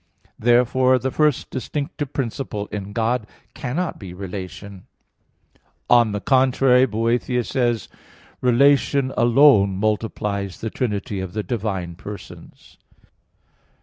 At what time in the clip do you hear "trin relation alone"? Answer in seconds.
7.93-9.77